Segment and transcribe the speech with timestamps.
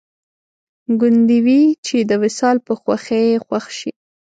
[0.99, 3.91] ګوندې وي چې د وصال په خوښۍ خوښ شي